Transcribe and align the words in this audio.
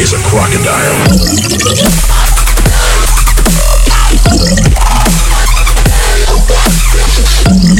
is 0.00 0.12
a 0.12 0.18
crocodile. 0.18 1.88
Killing. 7.48 7.77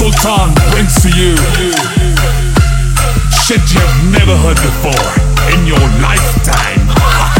Sultan 0.00 0.54
brings 0.70 0.94
to 1.02 1.10
you 1.10 1.36
shit 3.36 3.60
you've 3.74 4.12
never 4.12 4.34
heard 4.34 4.56
before 4.56 5.52
in 5.52 5.66
your 5.66 5.76
lifetime. 6.00 7.36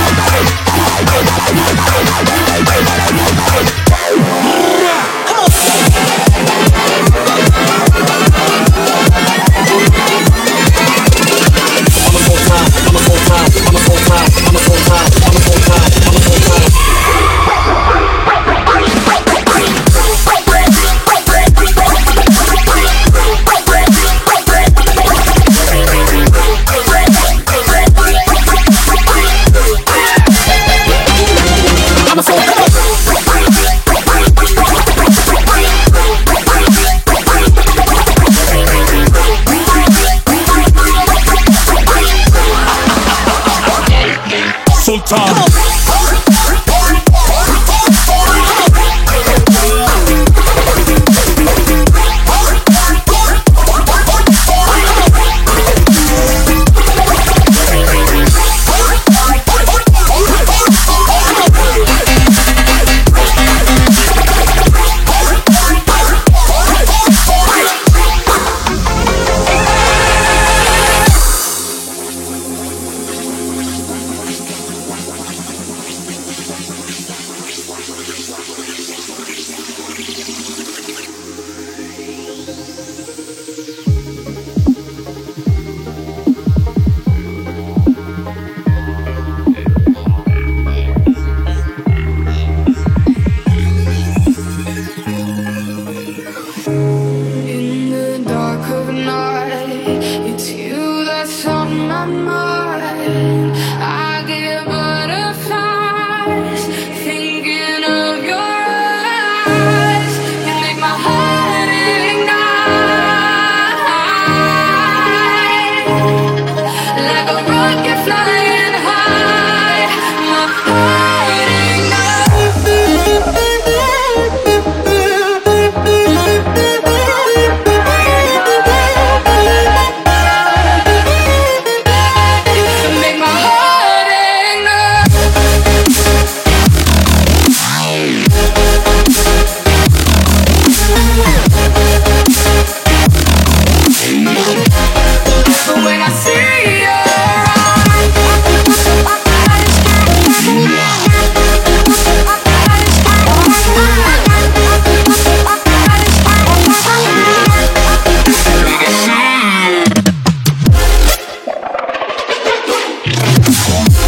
Música 163.51 164.00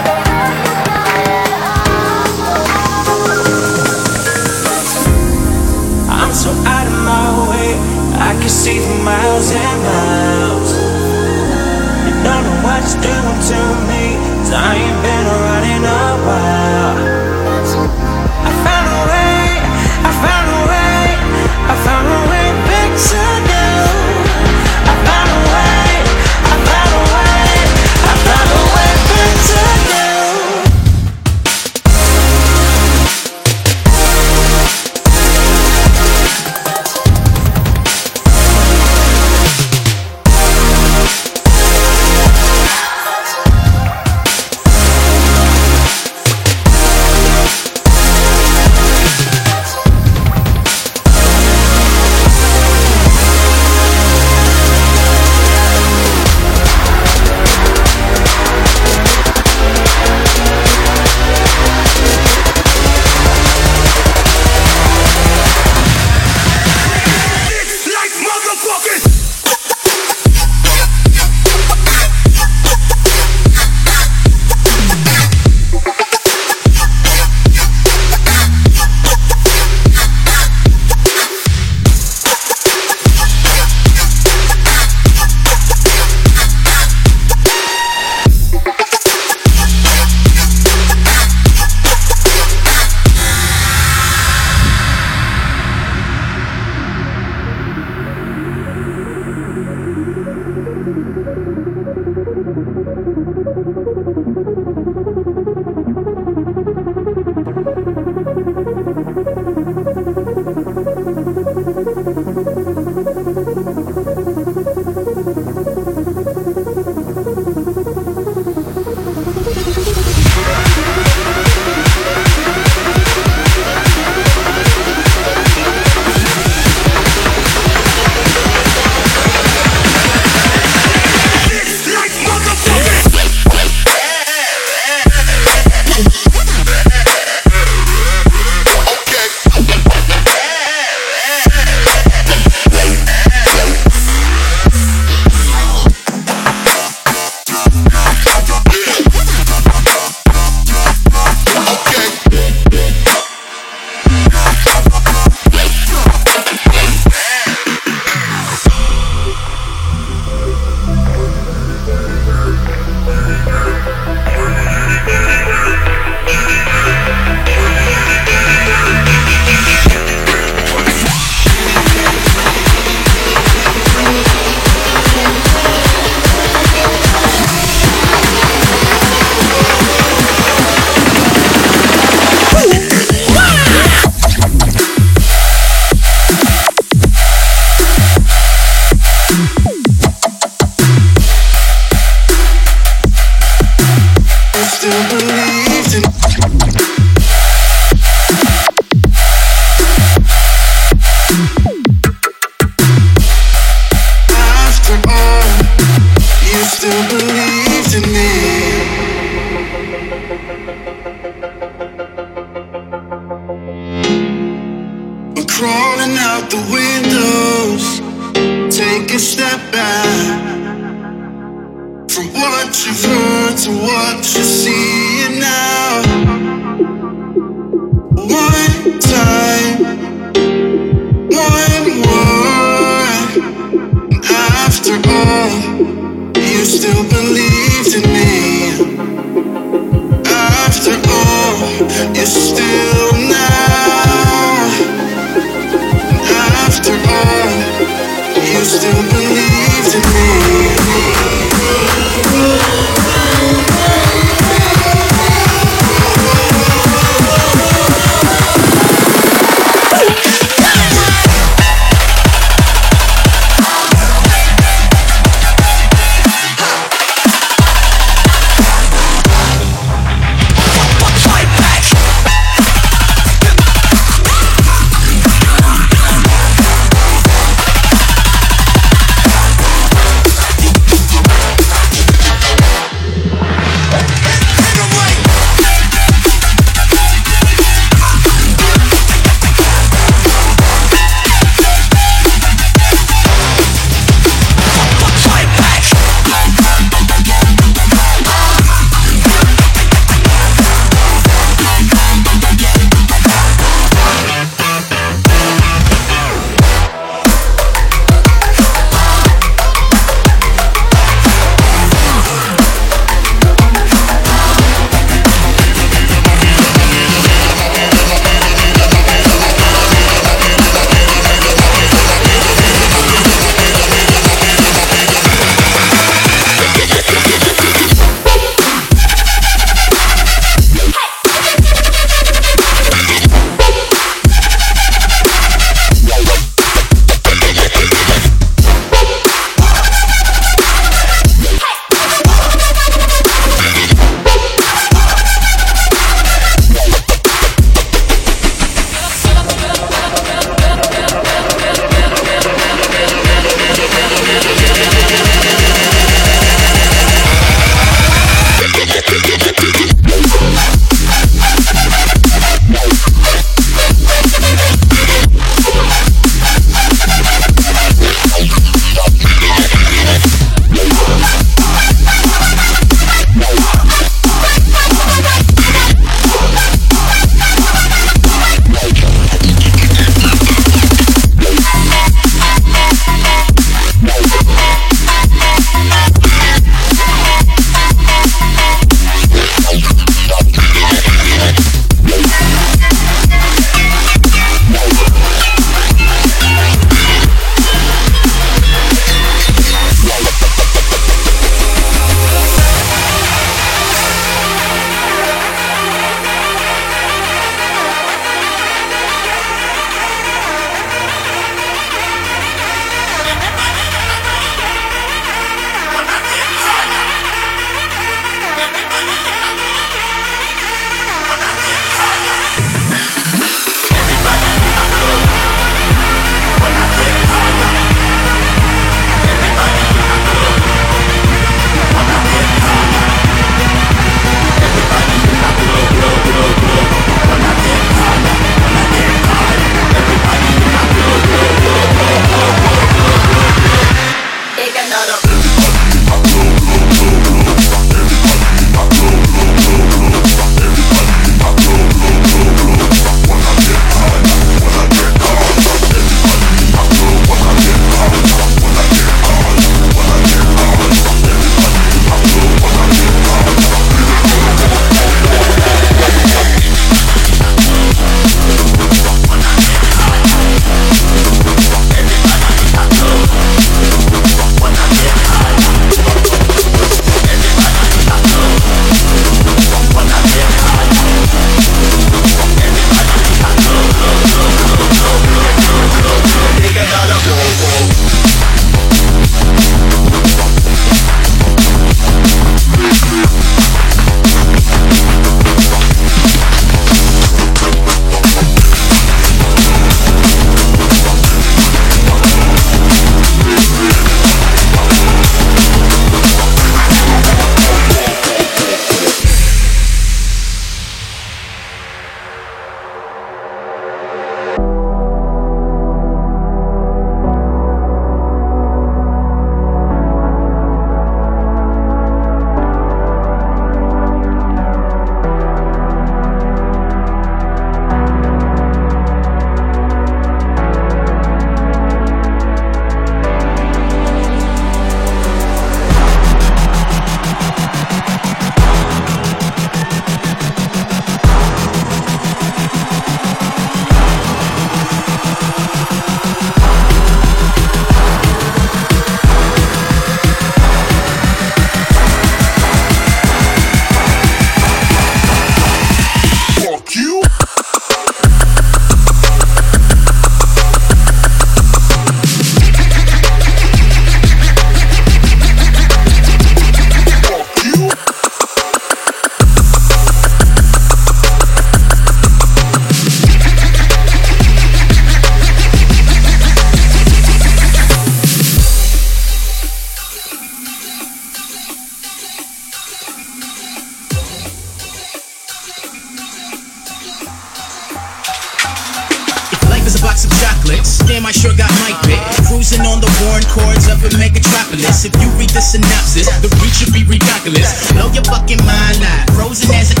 synopsis. 595.71 596.27
The 596.43 596.51
breach 596.59 596.83
should 596.83 596.91
be 596.91 597.07
ridiculous. 597.07 597.71
Blow 597.95 598.11
your 598.11 598.27
fucking 598.27 598.59
mind 598.67 598.99
out. 599.07 599.31
Frozen 599.31 599.71
as 599.71 599.95
a 599.95 600.00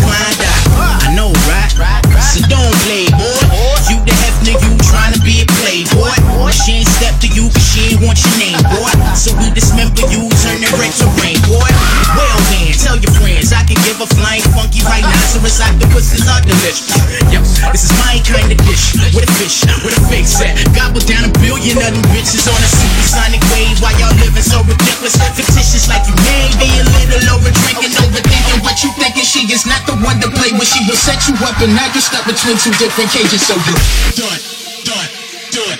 is 29.61 29.69
not 29.69 29.85
the 29.85 29.93
one 30.01 30.17
to 30.21 30.29
play 30.33 30.51
with. 30.53 30.65
She 30.65 30.81
will 30.87 30.97
set 30.97 31.27
you 31.27 31.35
up 31.45 31.59
and 31.61 31.73
now 31.75 31.85
you're 31.93 32.01
stuck 32.01 32.25
between 32.25 32.57
two 32.57 32.73
different 32.81 33.09
cages. 33.11 33.45
So 33.45 33.53
you're 33.53 33.77
done, 34.17 34.41
done, 34.85 35.09
done. 35.53 35.79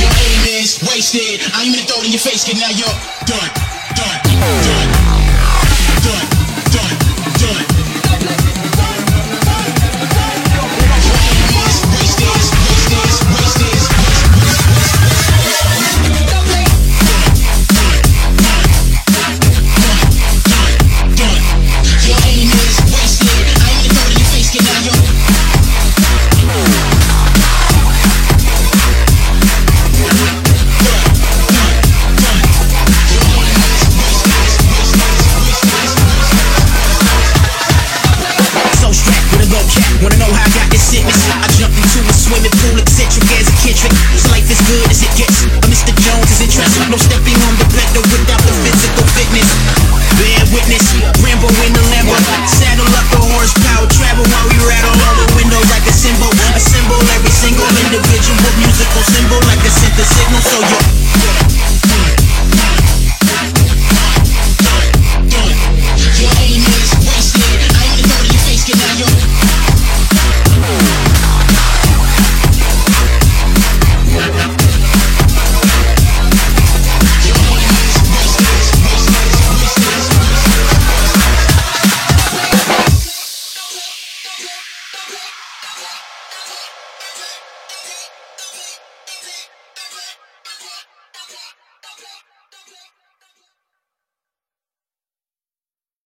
Your 0.00 0.12
aim 0.20 0.42
is 0.60 0.82
wasted. 0.84 1.40
I'm 1.54 1.72
gonna 1.72 1.86
throw 1.86 2.00
it 2.00 2.06
in 2.06 2.12
your 2.12 2.20
face, 2.20 2.44
cause 2.44 2.60
now 2.60 2.68
you're 2.68 2.86
done, 3.24 3.50
done, 3.96 4.20
done, 4.24 4.88
done, 6.04 6.28
done. 6.72 6.98
done. 6.98 7.03